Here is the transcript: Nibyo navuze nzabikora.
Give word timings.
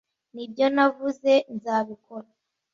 Nibyo 0.33 0.65
navuze 0.75 1.33
nzabikora. 1.55 2.29